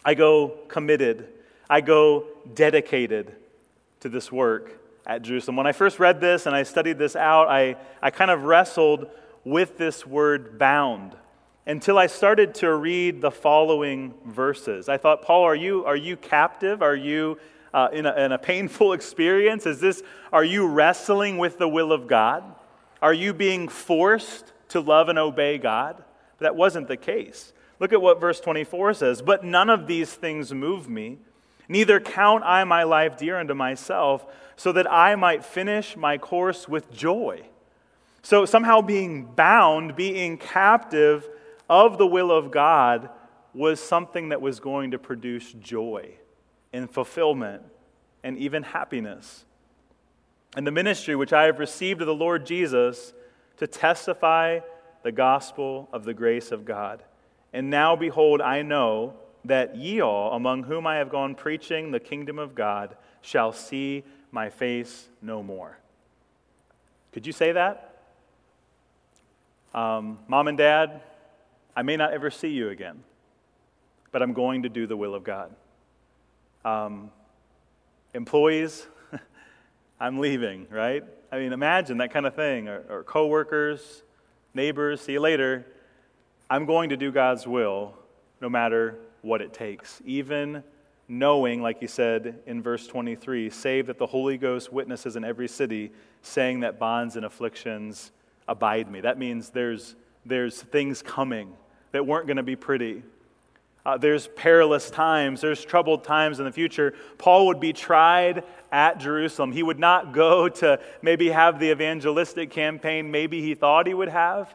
[0.04, 1.28] I go committed,
[1.70, 3.34] I go dedicated
[4.00, 5.56] to this work at Jerusalem.
[5.56, 9.08] When I first read this and I studied this out, I, I kind of wrestled
[9.44, 11.14] with this word bound
[11.66, 14.88] until I started to read the following verses.
[14.88, 16.82] I thought, Paul, are you, are you captive?
[16.82, 17.38] Are you
[17.72, 19.66] uh, in, a, in a painful experience?
[19.66, 22.44] Is this, are you wrestling with the will of God?
[23.02, 25.96] Are you being forced to love and obey God?
[26.38, 27.52] But That wasn't the case.
[27.80, 29.22] Look at what verse 24 says.
[29.22, 31.18] But none of these things move me,
[31.68, 36.68] neither count I my life dear unto myself, so that I might finish my course
[36.68, 37.42] with joy.
[38.22, 41.28] So, somehow being bound, being captive
[41.68, 43.10] of the will of God,
[43.52, 46.14] was something that was going to produce joy
[46.72, 47.62] and fulfillment
[48.22, 49.44] and even happiness
[50.56, 53.12] and the ministry which I have received of the Lord Jesus
[53.56, 54.60] to testify
[55.02, 57.02] the gospel of the grace of God.
[57.52, 59.14] And now, behold, I know
[59.44, 64.04] that ye all, among whom I have gone preaching the kingdom of God, shall see
[64.30, 65.78] my face no more.
[67.12, 67.94] Could you say that?
[69.74, 71.00] Um, Mom and Dad,
[71.76, 73.02] I may not ever see you again,
[74.12, 75.54] but I'm going to do the will of God.
[76.64, 77.10] Um,
[78.14, 78.86] employees,
[80.00, 81.04] I'm leaving, right?
[81.30, 82.68] I mean, imagine that kind of thing.
[82.68, 84.02] Or, or coworkers,
[84.54, 85.66] neighbors, see you later.
[86.48, 87.94] I'm going to do God's will
[88.40, 90.02] no matter what it takes.
[90.04, 90.62] Even
[91.08, 95.48] knowing, like he said in verse 23, save that the Holy Ghost witnesses in every
[95.48, 98.12] city, saying that bonds and afflictions
[98.48, 99.00] abide me.
[99.00, 101.52] That means there's, there's things coming
[101.92, 103.02] that weren't going to be pretty.
[103.86, 106.94] Uh, there's perilous times, there's troubled times in the future.
[107.18, 109.52] Paul would be tried at Jerusalem.
[109.52, 114.08] He would not go to maybe have the evangelistic campaign maybe he thought he would
[114.08, 114.54] have,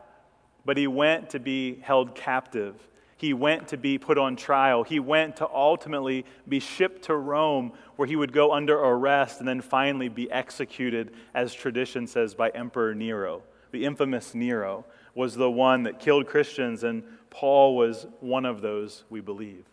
[0.65, 2.75] but he went to be held captive.
[3.19, 4.86] He went to be put on trial.
[4.86, 9.47] He went to ultimately be shipped to Rome, where he would go under arrest and
[9.47, 13.43] then finally be executed, as tradition says, by Emperor Nero.
[13.71, 19.03] The infamous Nero was the one that killed Christians and Paul was one of those,
[19.10, 19.65] we believe.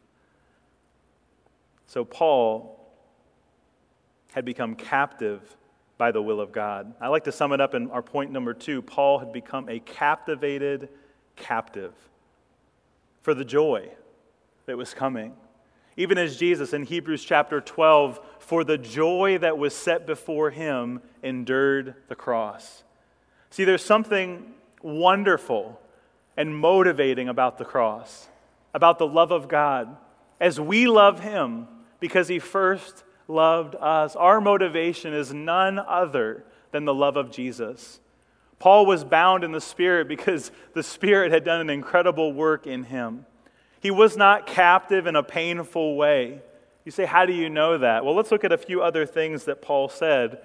[1.86, 2.84] So Paul
[4.32, 5.56] had become captive
[5.98, 6.94] by the will of God.
[7.00, 9.78] I like to sum it up in our point number two Paul had become a
[9.78, 10.88] captivated
[11.36, 11.94] captive
[13.26, 13.90] for the joy
[14.66, 15.32] that was coming.
[15.96, 21.02] Even as Jesus in Hebrews chapter 12, for the joy that was set before him,
[21.24, 22.84] endured the cross.
[23.50, 25.80] See, there's something wonderful
[26.36, 28.28] and motivating about the cross,
[28.72, 29.96] about the love of God.
[30.38, 31.66] As we love Him
[31.98, 37.98] because He first loved us, our motivation is none other than the love of Jesus.
[38.58, 42.84] Paul was bound in the Spirit because the Spirit had done an incredible work in
[42.84, 43.26] him.
[43.80, 46.40] He was not captive in a painful way.
[46.84, 48.04] You say, How do you know that?
[48.04, 50.40] Well, let's look at a few other things that Paul said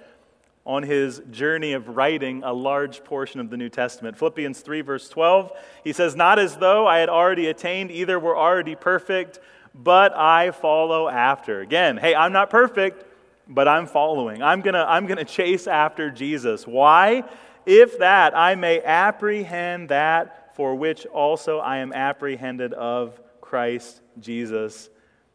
[0.64, 4.16] on his journey of writing a large portion of the New Testament.
[4.16, 8.36] Philippians 3, verse 12, he says, Not as though I had already attained, either were
[8.36, 9.40] already perfect,
[9.74, 11.60] but I follow after.
[11.60, 13.04] Again, hey, I'm not perfect,
[13.48, 14.42] but I'm following.
[14.42, 16.66] I'm going to I'm going to chase after Jesus.
[16.66, 17.24] Why?
[17.66, 24.90] If that I may apprehend that for which also I am apprehended of Christ Jesus.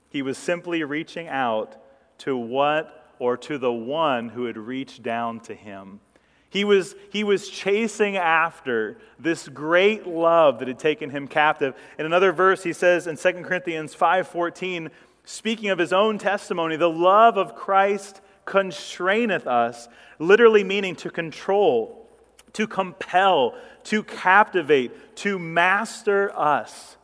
[0.10, 1.76] He was simply reaching out
[2.20, 6.00] to what or to the one who had reached down to him.
[6.50, 11.76] He was, he was chasing after this great love that had taken him captive.
[12.00, 14.90] In another verse, he says in 2 Corinthians 5.14,
[15.26, 22.07] speaking of his own testimony, the love of Christ constraineth us, literally meaning to control,
[22.54, 23.56] to compel,
[23.86, 26.98] to captivate, to master us.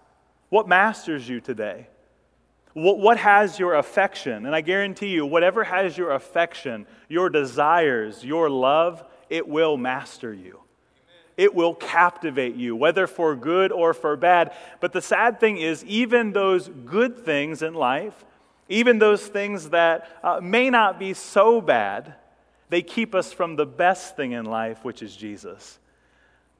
[0.50, 1.88] What masters you today?
[2.74, 4.46] What, what has your affection?
[4.46, 10.34] And I guarantee you, whatever has your affection, your desires, your love, it will master
[10.34, 10.60] you.
[11.38, 14.54] It will captivate you, whether for good or for bad.
[14.80, 18.26] But the sad thing is, even those good things in life,
[18.70, 22.16] even those things that uh, may not be so bad,
[22.70, 25.80] they keep us from the best thing in life, which is Jesus.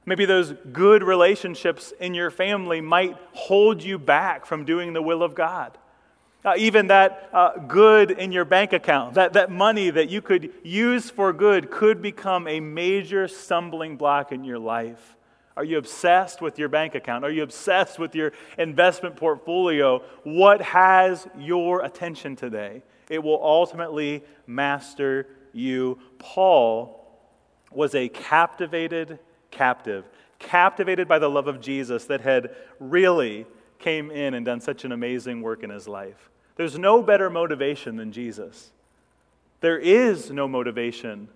[0.06, 5.22] Maybe those good relationships in your family might hold you back from doing the will
[5.22, 5.78] of God.
[6.44, 10.52] Uh, even that uh, good in your bank account, that, that money that you could
[10.62, 15.16] use for good, could become a major stumbling block in your life.
[15.56, 17.24] Are you obsessed with your bank account?
[17.24, 20.02] Are you obsessed with your investment portfolio?
[20.24, 22.82] What has your attention today?
[23.08, 25.98] It will ultimately master you.
[26.18, 27.00] Paul
[27.72, 29.18] was a captivated
[29.50, 30.04] captive,
[30.38, 33.46] captivated by the love of Jesus that had really
[33.78, 36.30] came in and done such an amazing work in his life.
[36.56, 38.70] There's no better motivation than Jesus.
[39.60, 41.28] There is no motivation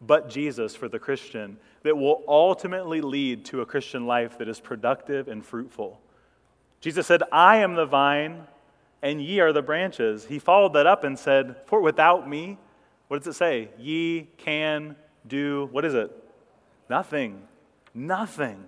[0.00, 4.60] but Jesus for the Christian that will ultimately lead to a Christian life that is
[4.60, 6.00] productive and fruitful.
[6.80, 8.46] Jesus said, I am the vine,
[9.02, 10.26] and ye are the branches.
[10.26, 12.58] He followed that up and said, For without me,
[13.14, 13.68] what does it say?
[13.78, 16.10] Ye can do, what is it?
[16.90, 17.42] Nothing.
[17.94, 18.64] Nothing.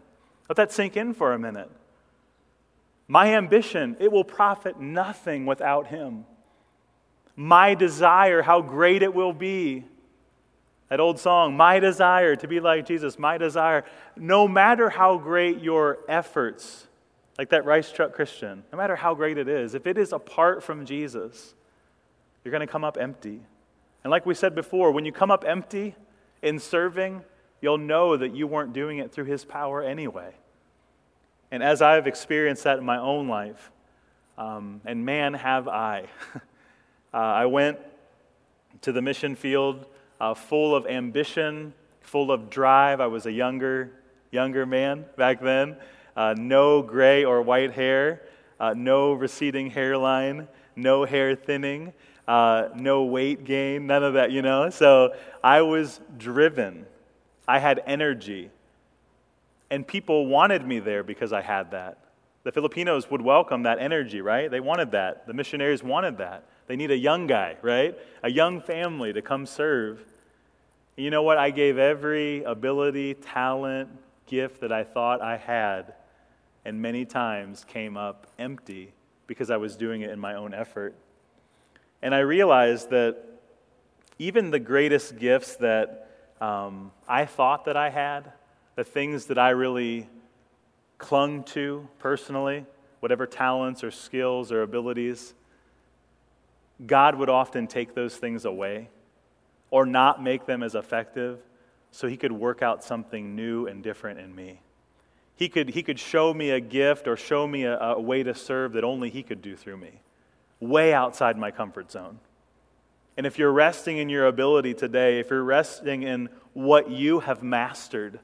[0.49, 1.69] Let that sink in for a minute.
[3.09, 6.27] My ambition, it will profit nothing without him.
[7.35, 9.85] My desire, how great it will be.
[10.91, 13.85] That old song, My Desire to be like Jesus, my desire.
[14.15, 16.87] No matter how great your efforts,
[17.37, 20.63] like that rice truck Christian, no matter how great it is, if it is apart
[20.63, 21.57] from Jesus,
[22.45, 23.41] you're going to come up empty.
[24.07, 25.97] And like we said before, when you come up empty
[26.40, 27.25] in serving,
[27.61, 30.33] you'll know that you weren't doing it through his power anyway.
[31.51, 33.73] And as I've experienced that in my own life,
[34.38, 36.05] um, and man, have I.
[37.12, 37.81] uh, I went
[38.83, 39.87] to the mission field
[40.21, 43.01] uh, full of ambition, full of drive.
[43.01, 43.90] I was a younger,
[44.31, 45.77] younger man back then.
[46.16, 48.23] Uh, no gray or white hair,
[48.61, 51.92] uh, no receding hairline, no hair thinning,
[52.29, 54.71] uh, no weight gain, none of that, you know?
[54.71, 56.87] So I was driven.
[57.47, 58.51] I had energy.
[59.71, 61.99] And people wanted me there because I had that.
[62.45, 64.51] The Filipinos would welcome that energy, right?
[64.51, 65.27] They wanted that.
[65.27, 66.45] The missionaries wanted that.
[66.69, 67.97] They need a young guy, right?
[68.23, 69.99] A young family to come serve.
[70.97, 71.39] And you know what?
[71.39, 73.89] I gave every ability, talent,
[74.27, 75.95] gift that I thought I had,
[76.65, 78.93] and many times came up empty
[79.27, 80.95] because I was doing it in my own effort.
[82.03, 83.17] And I realized that
[84.19, 88.33] even the greatest gifts that um, I thought that I had,
[88.75, 90.09] the things that I really
[90.99, 92.65] clung to personally,
[93.01, 95.35] whatever talents or skills or abilities,
[96.87, 98.89] God would often take those things away
[99.71, 101.39] or not make them as effective
[101.91, 104.61] so he could work out something new and different in me.
[105.37, 108.35] He could, he could show me a gift or show me a, a way to
[108.35, 110.01] serve that only he could do through me,
[110.61, 112.19] way outside my comfort zone.
[113.16, 117.42] And if you're resting in your ability today, if you're resting in what you have
[117.42, 118.21] mastered,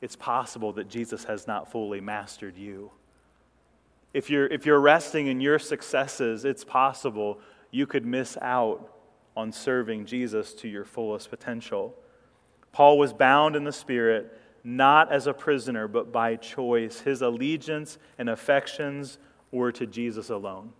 [0.00, 2.90] it's possible that Jesus has not fully mastered you.
[4.14, 8.92] If you're, if you're resting in your successes, it's possible you could miss out
[9.36, 11.94] on serving Jesus to your fullest potential.
[12.72, 17.00] Paul was bound in the Spirit, not as a prisoner, but by choice.
[17.00, 19.18] His allegiance and affections
[19.50, 20.72] were to Jesus alone.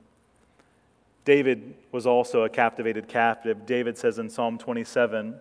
[1.24, 3.64] David was also a captivated captive.
[3.64, 5.37] David says in Psalm 27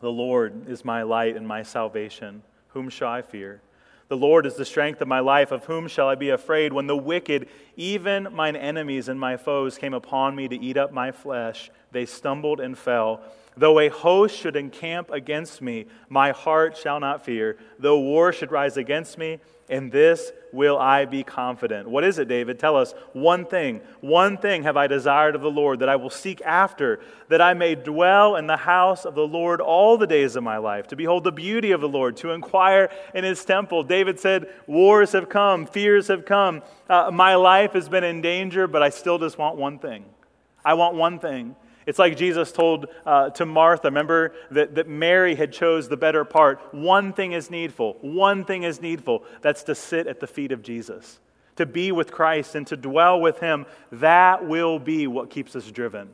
[0.00, 2.42] The Lord is my light and my salvation.
[2.68, 3.62] Whom shall I fear?
[4.08, 5.50] The Lord is the strength of my life.
[5.50, 6.72] Of whom shall I be afraid?
[6.72, 10.92] When the wicked, even mine enemies and my foes, came upon me to eat up
[10.92, 13.22] my flesh, they stumbled and fell.
[13.56, 17.56] Though a host should encamp against me, my heart shall not fear.
[17.78, 21.88] Though war should rise against me, in this will I be confident.
[21.88, 22.58] What is it, David?
[22.58, 22.94] Tell us.
[23.14, 27.00] One thing, one thing have I desired of the Lord that I will seek after,
[27.28, 30.58] that I may dwell in the house of the Lord all the days of my
[30.58, 33.82] life, to behold the beauty of the Lord, to inquire in his temple.
[33.82, 36.62] David said, Wars have come, fears have come.
[36.88, 40.04] Uh, my life has been in danger, but I still just want one thing.
[40.64, 45.36] I want one thing it's like Jesus told uh, to Martha, remember that, that Mary
[45.36, 46.60] had chose the better part.
[46.74, 47.96] One thing is needful.
[48.00, 49.22] One thing is needful.
[49.40, 51.20] That's to sit at the feet of Jesus,
[51.54, 53.66] to be with Christ and to dwell with him.
[53.92, 56.10] That will be what keeps us driven.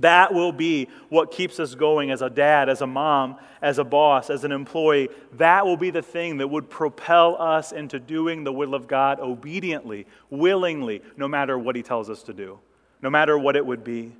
[0.00, 3.84] That will be what keeps us going as a dad, as a mom, as a
[3.84, 5.08] boss, as an employee.
[5.34, 9.20] That will be the thing that would propel us into doing the will of God
[9.20, 12.58] obediently, willingly, no matter what he tells us to do,
[13.02, 14.12] no matter what it would be.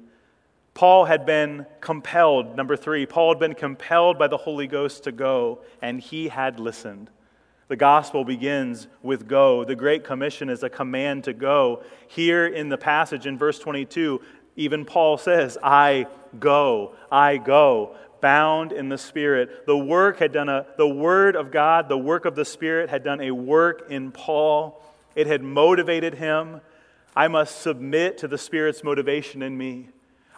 [0.76, 5.10] Paul had been compelled, number three, Paul had been compelled by the Holy Ghost to
[5.10, 7.08] go, and he had listened.
[7.68, 9.64] The gospel begins with go.
[9.64, 11.82] The Great Commission is a command to go.
[12.08, 14.20] Here in the passage in verse 22,
[14.56, 16.08] even Paul says, I
[16.38, 17.96] go, I go.
[18.20, 19.64] bound in the Spirit.
[19.64, 23.02] The work had done a, the Word of God, the work of the Spirit had
[23.02, 24.82] done a work in Paul.
[25.14, 26.60] It had motivated him.
[27.16, 29.88] I must submit to the Spirit's motivation in me.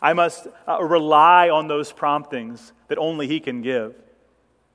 [0.01, 3.95] I must uh, rely on those promptings that only He can give.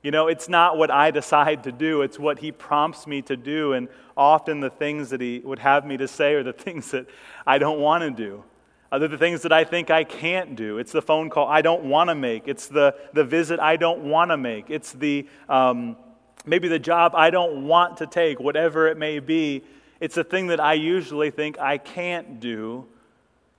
[0.02, 3.38] You know, it's not what I decide to do, it's what He prompts me to
[3.38, 3.74] do.
[3.74, 7.08] And often the things that He would have me to say are the things that
[7.46, 8.44] I don't want to do.
[8.92, 10.78] They're the things that I think I can't do.
[10.78, 12.48] It's the phone call I don't want to make.
[12.48, 14.70] It's the, the visit I don't want to make.
[14.70, 15.98] It's the um,
[16.46, 19.64] maybe the job I don't want to take, whatever it may be.
[20.00, 22.86] It's a thing that I usually think I can't do,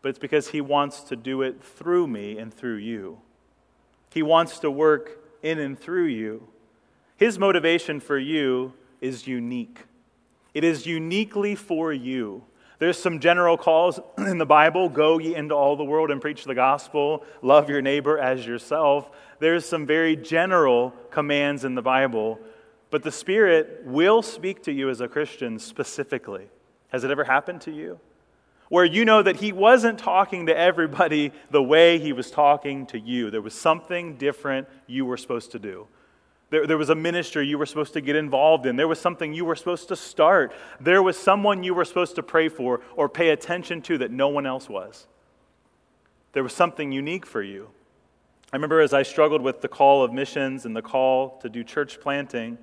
[0.05, 3.21] but it's because He wants to do it through me and through you.
[4.13, 6.47] He wants to work in and through you.
[7.17, 9.79] His motivation for you is unique,
[10.53, 12.45] it is uniquely for you.
[12.81, 16.45] There's some general calls in the Bible go ye into all the world and preach
[16.45, 19.11] the gospel, love your neighbor as yourself.
[19.39, 22.39] There's some very general commands in the Bible,
[22.91, 26.49] but the Spirit will speak to you as a Christian specifically.
[26.89, 27.99] Has it ever happened to you?
[28.75, 32.99] Where you know that He wasn't talking to everybody the way He was talking to
[32.99, 33.31] you.
[33.31, 35.87] There was something different you were supposed to do.
[36.51, 38.75] There, there was a ministry you were supposed to get involved in.
[38.75, 40.53] There was something you were supposed to start.
[40.81, 44.27] There was someone you were supposed to pray for or pay attention to that no
[44.27, 45.07] one else was.
[46.33, 47.71] There was something unique for you.
[48.53, 51.63] I remember as I struggled with the call of missions and the call to do
[51.63, 52.59] church planting,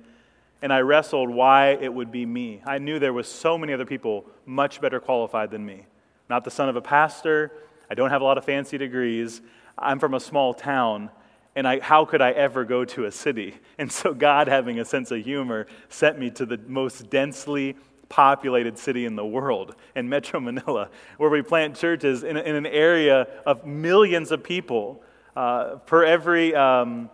[0.60, 2.60] and I wrestled why it would be me.
[2.66, 5.86] I knew there was so many other people much better qualified than me.
[6.32, 7.52] Not the son of a pastor.
[7.90, 9.42] I don't have a lot of fancy degrees.
[9.76, 11.10] I'm from a small town
[11.54, 13.56] and I, how could I ever go to a city?
[13.76, 17.76] And so, God, having a sense of humor, sent me to the most densely
[18.08, 22.64] populated city in the world, in Metro Manila, where we plant churches in, in an
[22.64, 25.02] area of millions of people.
[25.36, 27.10] Uh, per every, um,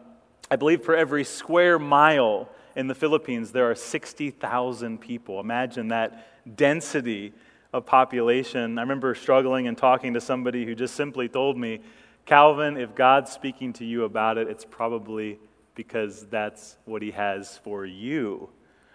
[0.48, 5.40] I believe, per every square mile in the Philippines, there are 60,000 people.
[5.40, 7.32] Imagine that density
[7.72, 8.78] of population.
[8.78, 11.80] I remember struggling and talking to somebody who just simply told me,
[12.24, 15.38] Calvin, if God's speaking to you about it, it's probably
[15.74, 18.50] because that's what He has for you,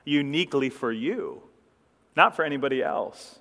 [0.06, 1.42] uniquely for you,
[2.16, 3.40] not for anybody else.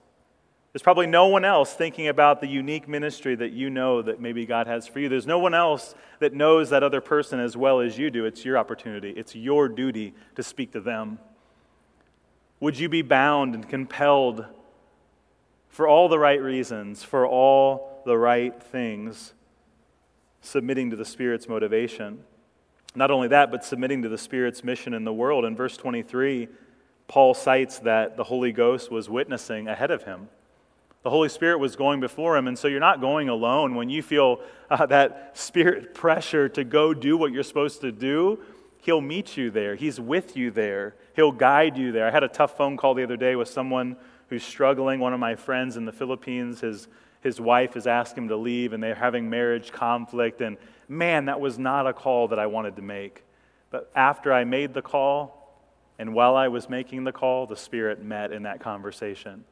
[0.73, 4.47] There's probably no one else thinking about the unique ministry that you know that maybe
[4.47, 5.11] God has for you.
[5.11, 8.25] There's no one else that knows that other person as well as you do.
[8.25, 11.19] It's your opportunity, it's your duty to speak to them.
[12.61, 14.47] Would you be bound and compelled
[15.73, 19.35] for all the right reasons, for all the right things?
[20.43, 22.19] submitting to the Spirit's motivation.
[22.95, 25.45] Not only that, but submitting to the Spirit's mission in the world.
[25.47, 26.49] In verse 23,
[27.09, 30.29] Paul cites that the Holy Ghost was witnessing ahead of him.
[31.05, 33.75] The Holy Spirit was going before him, and so you're not going alone.
[33.75, 38.41] When you feel uh, that spirit pressure to go do what you're supposed to do,
[38.83, 39.77] He'll meet you there.
[39.77, 40.97] He's with you there.
[41.15, 42.09] He'll guide you there.
[42.09, 43.97] I had a tough phone call the other day with someone
[44.33, 44.99] who's struggling.
[44.99, 46.89] One of my friends in the Philippines, his
[47.21, 50.41] his wife has asked him to leave and they're having marriage conflict.
[50.41, 50.57] And
[50.89, 53.25] man, that was not a call that I wanted to make.
[53.71, 55.39] But after I made the call,
[55.99, 59.45] and while I was making the call, the Spirit met in that conversation.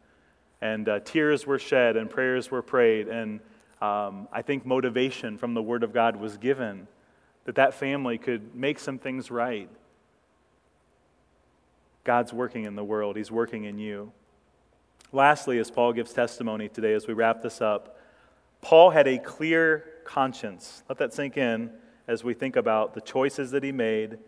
[0.63, 3.07] And uh, tears were shed and prayers were prayed.
[3.07, 3.41] And
[3.83, 6.89] um, I think motivation from the Word of God was given
[7.45, 9.69] that that family could make some things right.
[12.05, 14.13] God's working in the world, He's working in you.
[15.13, 17.99] Lastly, as Paul gives testimony today, as we wrap this up,
[18.61, 20.83] Paul had a clear conscience.
[20.89, 21.71] Let that sink in
[22.07, 24.19] as we think about the choices that he made,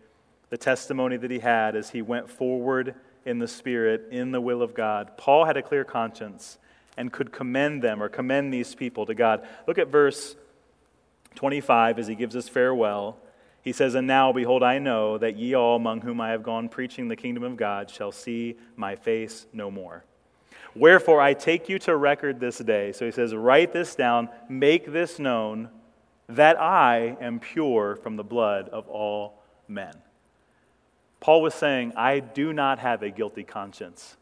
[0.49, 4.61] the testimony that he had as he went forward in the Spirit, in the will
[4.61, 5.17] of God.
[5.17, 6.57] Paul had a clear conscience
[6.97, 9.47] and could commend them or commend these people to God.
[9.67, 10.35] Look at verse
[11.35, 13.17] 25 as he gives us farewell.
[13.61, 16.67] He says, And now, behold, I know that ye all among whom I have gone
[16.67, 20.03] preaching the kingdom of God shall see my face no more.
[20.75, 22.91] Wherefore I take you to record this day.
[22.91, 25.69] So he says, Write this down, make this known,
[26.29, 29.93] that I am pure from the blood of all men.
[31.19, 34.17] Paul was saying, I do not have a guilty conscience.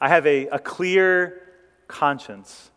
[0.00, 1.42] I have a, a clear
[1.88, 2.70] conscience.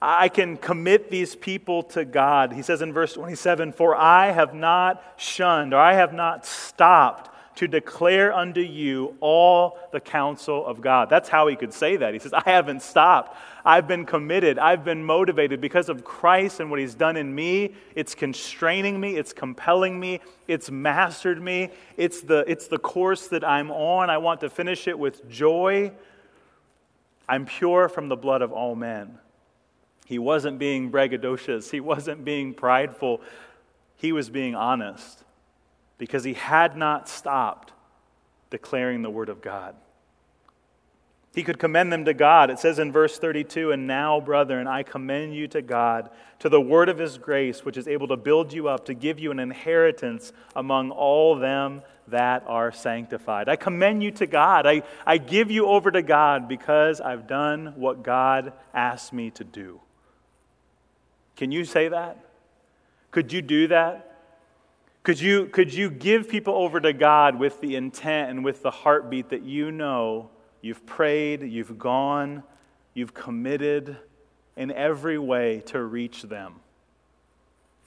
[0.00, 2.52] I can commit these people to God.
[2.52, 7.31] He says in verse 27 For I have not shunned, or I have not stopped
[7.56, 11.10] to declare unto you all the counsel of God.
[11.10, 12.14] That's how he could say that.
[12.14, 13.36] He says, I haven't stopped.
[13.64, 14.58] I've been committed.
[14.58, 17.74] I've been motivated because of Christ and what he's done in me.
[17.94, 21.70] It's constraining me, it's compelling me, it's mastered me.
[21.96, 24.08] It's the, it's the course that I'm on.
[24.08, 25.92] I want to finish it with joy.
[27.28, 29.18] I'm pure from the blood of all men.
[30.06, 33.20] He wasn't being braggadocious, he wasn't being prideful.
[33.96, 35.21] he was being honest
[36.02, 37.70] because he had not stopped
[38.50, 39.76] declaring the word of God.
[41.32, 42.50] He could commend them to God.
[42.50, 46.60] It says in verse 32 And now, brethren, I commend you to God, to the
[46.60, 49.38] word of his grace, which is able to build you up, to give you an
[49.38, 53.48] inheritance among all them that are sanctified.
[53.48, 54.66] I commend you to God.
[54.66, 59.44] I, I give you over to God because I've done what God asked me to
[59.44, 59.80] do.
[61.36, 62.18] Can you say that?
[63.12, 64.11] Could you do that?
[65.02, 68.70] Could you, could you give people over to God with the intent and with the
[68.70, 70.30] heartbeat that you know
[70.60, 72.44] you've prayed, you've gone,
[72.94, 73.96] you've committed
[74.56, 76.54] in every way to reach them?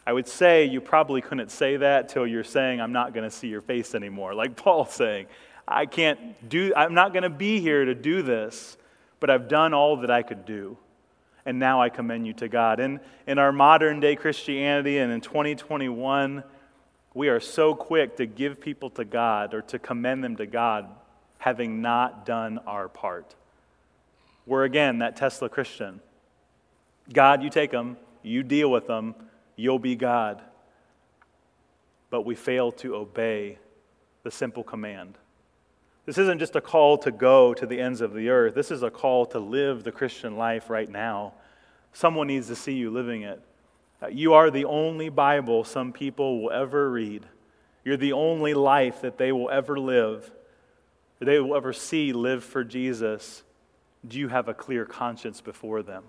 [0.05, 3.35] I would say you probably couldn't say that till you're saying, I'm not going to
[3.35, 4.35] see your face anymore.
[4.35, 5.27] Like Paul's saying,
[5.65, 8.77] I can't do, I'm not going to be here to do this,
[9.21, 10.77] but I've done all that I could do.
[11.45, 12.79] And now I commend you to God.
[12.79, 16.43] And in our modern day Christianity and in 2021,
[17.15, 20.87] we are so quick to give people to God or to commend them to God,
[21.39, 23.35] having not done our part.
[24.45, 26.01] We're again that Tesla Christian.
[27.11, 29.15] God, you take them, you deal with them,
[29.55, 30.41] you'll be God.
[32.09, 33.59] But we fail to obey
[34.23, 35.17] the simple command.
[36.05, 38.55] This isn't just a call to go to the ends of the earth.
[38.55, 41.33] This is a call to live the Christian life right now.
[41.93, 43.41] Someone needs to see you living it.
[44.01, 47.25] Uh, you are the only Bible some people will ever read.
[47.83, 50.31] You're the only life that they will ever live,
[51.19, 53.43] that they will ever see live for Jesus.
[54.07, 56.03] Do you have a clear conscience before them?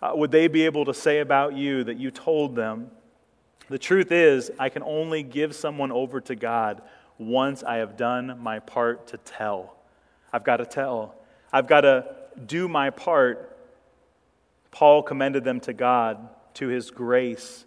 [0.00, 2.90] Uh, would they be able to say about you that you told them?
[3.68, 6.82] The truth is, I can only give someone over to God
[7.18, 9.76] once I have done my part to tell.
[10.32, 11.14] I've got to tell.
[11.52, 12.14] I've got to
[12.46, 13.56] do my part.
[14.70, 17.64] Paul commended them to God to his grace,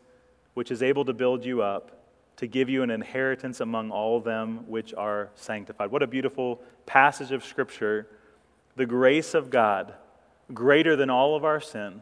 [0.54, 1.92] which is able to build you up,
[2.38, 5.92] to give you an inheritance among all them which are sanctified.
[5.92, 8.08] What a beautiful passage of Scripture.
[8.76, 9.94] The grace of God,
[10.54, 12.02] greater than all of our sin,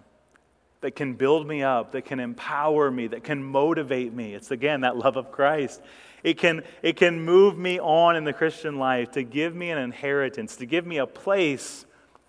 [0.82, 4.34] that can build me up, that can empower me, that can motivate me.
[4.34, 5.82] It's again that love of Christ.
[6.24, 9.78] It can, it can move me on in the Christian life to give me an
[9.78, 11.86] inheritance, to give me a place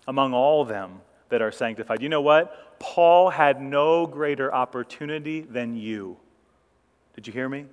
[0.07, 2.01] among all them that are sanctified.
[2.01, 2.55] You know what?
[2.79, 6.17] Paul had no greater opportunity than you.
[7.13, 7.65] Did you hear me?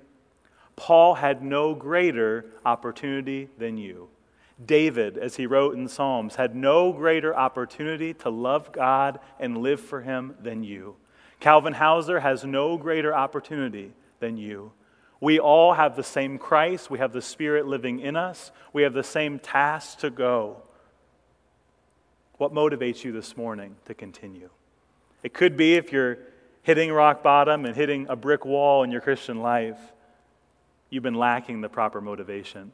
[0.77, 4.09] Paul had no greater opportunity than you.
[4.65, 9.81] David, as he wrote in Psalms, had no greater opportunity to love God and live
[9.81, 10.97] for him than you.
[11.41, 14.73] Calvin Houser has no greater opportunity than you.
[15.21, 16.91] We all have the same Christ.
[16.91, 18.53] We have the Spirit living in us.
[18.73, 20.63] We have the same task to go.
[22.39, 24.51] What motivates you this morning to continue?
[25.23, 26.19] It could be if you're
[26.63, 29.79] hitting rock bottom and hitting a brick wall in your Christian life,
[30.91, 32.73] you've been lacking the proper motivation.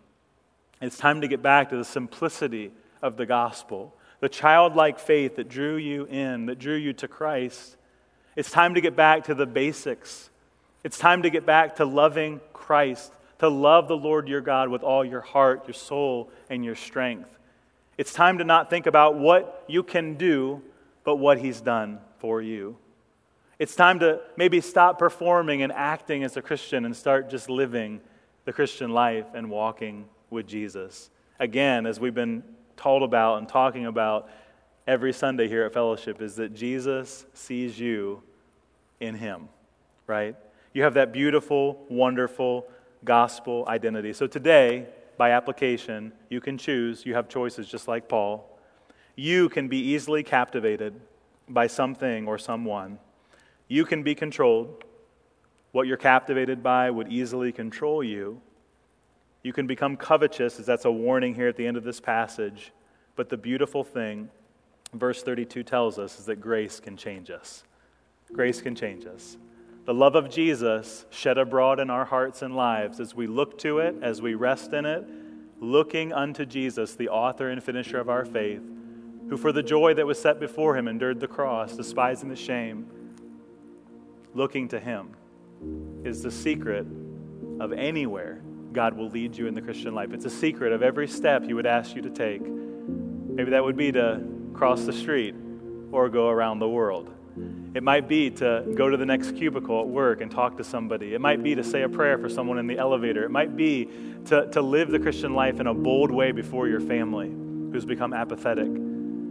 [0.80, 2.72] It's time to get back to the simplicity
[3.03, 7.76] of the gospel, the childlike faith that drew you in, that drew you to Christ.
[8.36, 10.30] It's time to get back to the basics.
[10.84, 14.82] It's time to get back to loving Christ, to love the Lord your God with
[14.82, 17.36] all your heart, your soul, and your strength.
[17.96, 20.62] It's time to not think about what you can do,
[21.09, 22.76] but what He's done for you.
[23.59, 28.02] It's time to maybe stop performing and acting as a Christian and start just living
[28.44, 31.09] the Christian life and walking with Jesus.
[31.40, 32.42] Again, as we've been
[32.76, 34.28] told about and talking about
[34.86, 38.22] every Sunday here at Fellowship, is that Jesus sees you
[39.00, 39.48] in Him,
[40.06, 40.36] right?
[40.74, 42.68] You have that beautiful, wonderful
[43.02, 44.12] gospel identity.
[44.12, 47.06] So today, by application, you can choose.
[47.06, 48.47] You have choices just like Paul.
[49.19, 50.95] You can be easily captivated
[51.49, 53.01] by something or someone.
[53.66, 54.85] You can be controlled.
[55.73, 58.41] What you're captivated by would easily control you.
[59.43, 62.71] You can become covetous, as that's a warning here at the end of this passage.
[63.16, 64.31] But the beautiful thing,
[64.93, 67.64] verse 32 tells us, is that grace can change us.
[68.33, 69.37] Grace can change us.
[69.85, 73.81] The love of Jesus shed abroad in our hearts and lives as we look to
[73.81, 75.05] it, as we rest in it,
[75.61, 78.62] looking unto Jesus, the author and finisher of our faith
[79.29, 82.87] who for the joy that was set before him endured the cross, despising the shame,
[84.35, 85.14] looking to him,
[86.05, 86.87] is the secret
[87.61, 88.41] of anywhere
[88.72, 90.12] God will lead you in the Christian life.
[90.12, 92.43] It's a secret of every step he would ask you to take.
[92.43, 94.22] Maybe that would be to
[94.53, 95.35] cross the street
[95.91, 97.11] or go around the world.
[97.74, 101.14] It might be to go to the next cubicle at work and talk to somebody.
[101.14, 103.24] It might be to say a prayer for someone in the elevator.
[103.24, 103.89] It might be
[104.26, 108.12] to, to live the Christian life in a bold way before your family who's become
[108.12, 108.68] apathetic.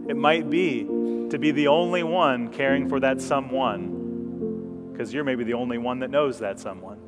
[0.08, 5.44] It might be to be the only one caring for that someone, because you're maybe
[5.44, 6.98] the only one that knows that someone.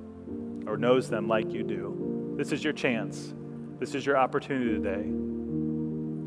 [0.71, 2.35] or knows them like you do.
[2.37, 3.35] This is your chance.
[3.81, 5.03] This is your opportunity today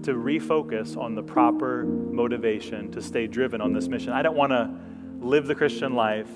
[0.03, 4.11] to refocus on the proper motivation to stay driven on this mission.
[4.11, 4.69] I don't want to
[5.21, 6.27] live the Christian life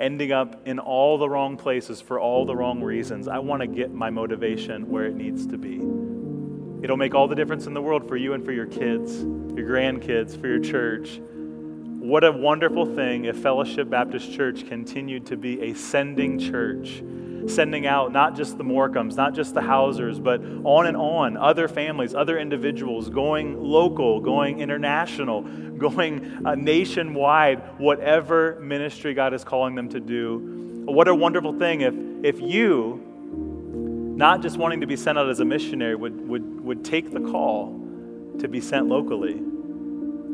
[0.00, 3.28] ending up in all the wrong places for all the wrong reasons.
[3.28, 5.76] I want to get my motivation where it needs to be.
[6.82, 9.24] It'll make all the difference in the world for you and for your kids,
[9.56, 11.20] your grandkids, for your church.
[11.20, 17.02] What a wonderful thing if Fellowship Baptist Church continued to be a sending church
[17.46, 21.68] sending out not just the Morcombs, not just the Housers, but on and on, other
[21.68, 29.74] families, other individuals, going local, going international, going uh, nationwide, whatever ministry God is calling
[29.74, 30.84] them to do.
[30.84, 33.02] What a wonderful thing if, if you,
[34.16, 37.20] not just wanting to be sent out as a missionary, would, would, would take the
[37.20, 37.81] call
[38.38, 39.40] to be sent locally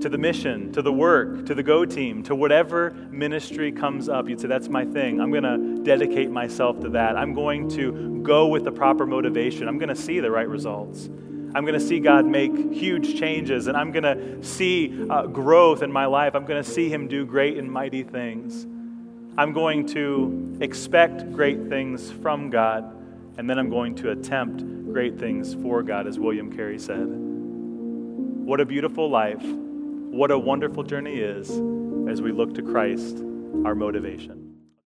[0.00, 4.28] to the mission, to the work, to the go team, to whatever ministry comes up.
[4.28, 5.20] You'd say, That's my thing.
[5.20, 7.16] I'm going to dedicate myself to that.
[7.16, 9.68] I'm going to go with the proper motivation.
[9.68, 11.08] I'm going to see the right results.
[11.54, 15.82] I'm going to see God make huge changes, and I'm going to see uh, growth
[15.82, 16.34] in my life.
[16.34, 18.66] I'm going to see Him do great and mighty things.
[19.36, 22.84] I'm going to expect great things from God,
[23.38, 27.37] and then I'm going to attempt great things for God, as William Carey said.
[28.48, 31.50] What a beautiful life what a wonderful journey is
[32.10, 33.18] as we look to Christ,
[33.66, 34.47] our motivation.